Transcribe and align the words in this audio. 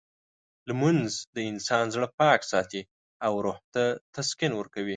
لمونځ 0.67 1.09
د 1.35 1.37
انسان 1.51 1.85
زړه 1.95 2.07
پاک 2.19 2.39
ساتي 2.51 2.81
او 3.25 3.33
روح 3.45 3.57
ته 3.73 3.83
تسکین 4.13 4.51
ورکوي. 4.55 4.89